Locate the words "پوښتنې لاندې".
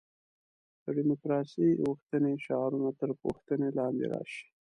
3.21-4.05